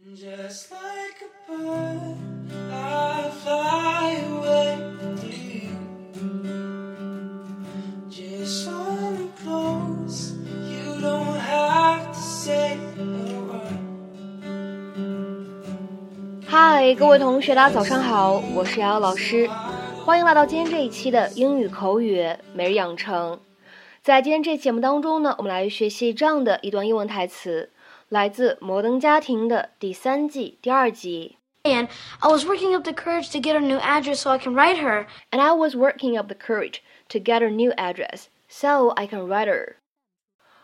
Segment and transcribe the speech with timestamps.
[0.00, 2.16] Just like a bird,
[2.72, 5.70] I fly away with you.
[8.08, 10.34] Just hold close,
[10.70, 13.02] you don't have to say a
[13.48, 13.74] word.
[16.46, 19.50] 嗨，各位同学，大家早上好，我是瑶瑶老师，
[20.04, 22.24] 欢迎来到今天这一期的英语口语
[22.54, 23.40] 每日养成。
[24.00, 27.70] 在今天这节目当中呢，我们来学习这样的一段英文台词，
[28.09, 31.37] 来自《摩登家庭》的第三季第二集。
[31.63, 31.87] And
[32.19, 34.81] I was working up the courage to get her new address so I can write
[34.81, 35.07] her.
[35.31, 39.27] And I was working up the courage to get her new address so I can
[39.27, 39.75] write her.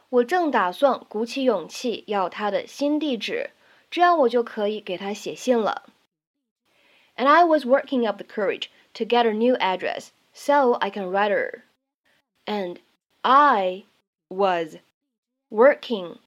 [0.09, 3.51] 我正打算鼓起勇气要她的新地址，
[3.89, 5.83] 这样我就可以给她写信了。
[7.15, 11.31] And I was working up the courage to get her new address so I can write
[11.31, 11.61] her.
[12.45, 12.77] And
[13.21, 13.83] I
[14.29, 14.77] was
[15.49, 16.17] working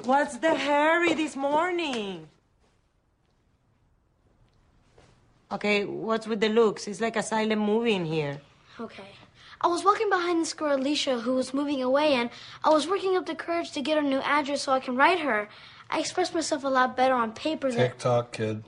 [0.03, 2.27] What's the hurry this morning?
[5.51, 6.87] Okay, what's with the looks?
[6.87, 8.39] It's like a silent movie in here.
[8.79, 9.09] Okay.
[9.61, 12.29] I was walking behind this girl, Alicia, who was moving away, and
[12.63, 15.19] I was working up the courage to get her new address so I can write
[15.19, 15.49] her.
[15.89, 17.79] I expressed myself a lot better on paper than.
[17.79, 18.63] Tick tock, kid.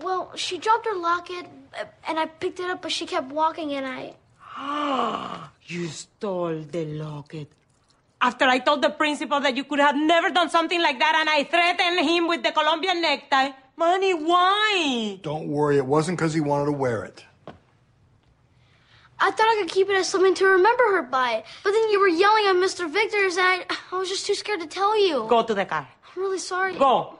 [0.00, 1.46] Well, she dropped her locket,
[1.78, 4.14] uh, and I picked it up, but she kept walking, and I.
[4.56, 7.48] Ah, You stole the locket.
[8.20, 11.28] After I told the principal that you could have never done something like that, and
[11.28, 13.50] I threatened him with the Colombian necktie.
[13.76, 15.18] Manny, why?
[15.22, 17.24] Don't worry, it wasn't because he wanted to wear it.
[19.18, 21.44] I thought I could keep it as something to remember her by.
[21.62, 22.90] But then you were yelling at Mr.
[22.90, 25.26] Victor's, and I, I was just too scared to tell you.
[25.28, 25.88] Go to the car.
[26.16, 26.76] I'm really sorry.
[26.78, 27.18] Go.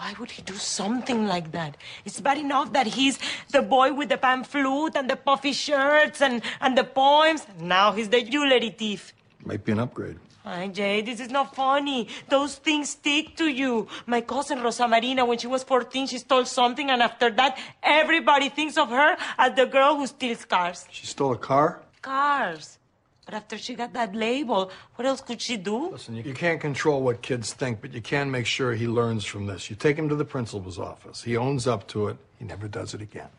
[0.00, 1.76] Why would he do something like that?
[2.06, 3.18] It's bad enough that he's
[3.50, 7.46] the boy with the pan flute and the puffy shirts and, and the poems.
[7.60, 9.12] Now he's the jewelry thief.
[9.44, 10.18] Might be an upgrade.
[10.42, 12.08] Hi, Jay, this is not funny.
[12.30, 13.88] Those things stick to you.
[14.06, 18.48] My cousin Rosa Marina, when she was 14, she stole something, and after that, everybody
[18.48, 20.86] thinks of her as the girl who steals cars.
[20.90, 21.82] She stole a car?
[22.00, 22.79] Cars.
[23.25, 25.89] But after she got that label, what else could she do?
[25.91, 29.25] Listen, you, you can't control what kids think, but you can make sure he learns
[29.25, 29.67] from this.
[29.67, 31.23] You take him to the principal's office.
[31.23, 32.17] He owns up to it.
[32.37, 33.29] He never does it again.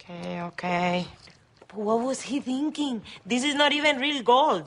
[0.00, 1.06] Okay, okay.
[1.68, 3.02] But what was he thinking?
[3.24, 4.64] This is not even real gold.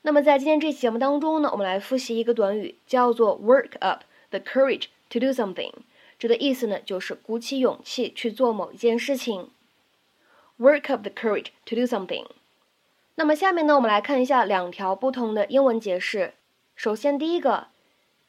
[0.00, 5.72] 那么在今天这期节目当中呢，我们来复习一个短语，叫做 work up the courage to do something。
[6.18, 9.50] 这的意思呢，就是鼓起勇气去做某一件事情。
[10.60, 12.26] work up the courage to do something。
[13.14, 16.34] 那么下面呢，我们来看一下两条不同的英文解释。
[16.74, 17.68] 首先，第一个，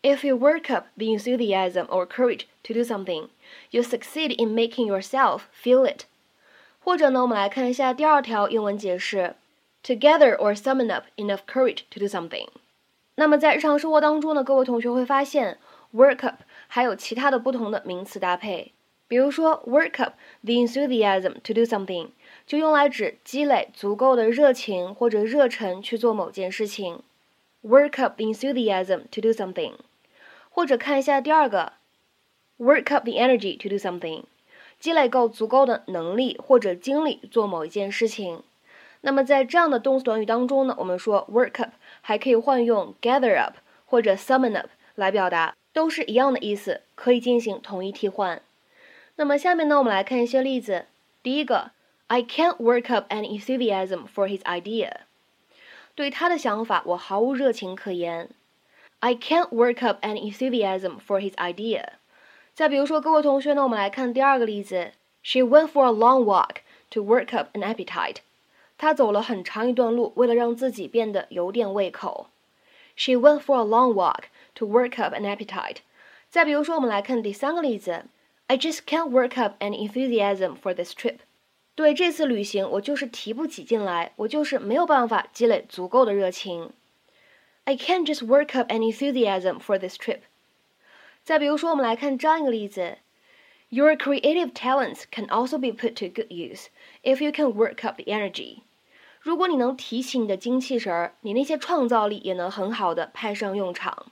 [0.02, 3.28] If you work up the enthusiasm or courage to do something,
[3.72, 6.06] you succeed in making yourself feel it。
[6.80, 9.36] 或者呢，我们来看一下第二条英文解释。
[9.84, 12.50] together or summon up enough courage to do something。
[13.16, 15.58] 那么在日常生活当中呢，各位同学会发现
[15.94, 18.74] work up 还有其他的不同的名词搭配，
[19.13, 22.09] 比如说 work up the enthusiasm to do something，
[22.47, 27.03] 就用来指积累足够的热情或者热忱去做某件事情。
[27.63, 29.75] work up the enthusiasm to do something，
[30.49, 31.75] 或者看一下第二个
[32.59, 34.23] ，work up the energy to do something，
[34.81, 38.43] 积累够足够的能力或者精力做某一件事情。
[39.03, 48.41] 那么在这样的动词短语当中呢，我们说 work up 还可以换用 gather up 或者 summon up 来表达，都是一样的意思，可以进行同义替换。
[49.17, 50.87] 那么下面呢，我们来看一些例子。
[51.23, 51.73] 第一个
[52.07, 54.91] ，I can't work up an enthusiasm for his idea。
[55.95, 58.31] 对他的想法，我毫无热情可言。
[59.01, 61.85] I can't work up an enthusiasm for his idea。
[62.55, 64.93] 再比如说，各位同学呢，我们来看第二个例子。
[65.23, 66.57] She went for a long walk
[66.91, 68.17] to work up an appetite。
[68.79, 72.29] 她走了很长一段路，为了让自己变得有点胃口。
[72.97, 74.25] She went for a long walk
[74.55, 75.77] to work up an appetite。
[76.31, 78.07] 再比如说，我们来看第三个例子。
[78.52, 81.18] I just can't work up an enthusiasm for this trip。
[81.76, 86.72] 对这次旅行，我就是提不起劲来，我就是没有办法积累足够的热情。
[87.66, 90.22] I can't just work up an enthusiasm for this trip。
[91.24, 92.98] 再比如说，我们来看这样一个例子：
[93.70, 96.68] Your creative talents can also be put to good use
[97.04, 98.60] if you can work up the energy。
[99.20, 104.10] 如果你能提起你的精气神儿，你那些创造力也能很好的派上用场。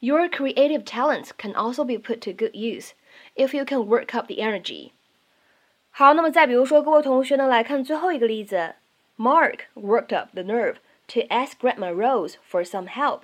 [0.00, 2.90] Your creative talents can also be put to good use
[3.34, 4.90] if you can work up the energy。
[5.90, 8.74] 好，那么再比如说，各位同学呢，来看最后一个例子：
[9.16, 13.22] Mark worked up the nerve。to ask Grandma Rose for some help.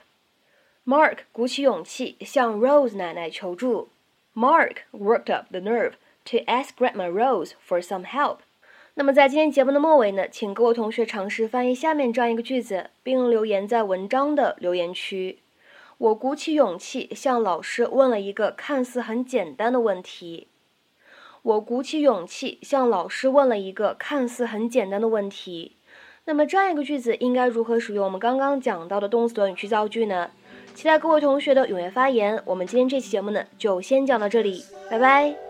[0.87, 3.91] Mark 鼓起勇气向 Rose 奶奶求助。
[4.35, 5.93] Mark worked up the nerve
[6.25, 8.39] to ask Grandma Rose for some help.
[8.95, 15.39] 那么在今天节目的末尾呢，请各位同学尝试翻译下面这样一个句子，并留言在文章的留言区。
[16.00, 20.48] 我鼓起勇气向老师问了一个看似很简单的问题。
[21.42, 25.76] 我鼓起勇气向老师问了一个看似很简单的问题。
[26.24, 30.32] 那么这样一个句子应该如何使用我们刚刚讲到的动词短语去造句呢？
[30.74, 32.42] 期待各位同学的踊跃发言。
[32.46, 35.49] 我们今天这期节目呢，就先讲到这里，拜拜。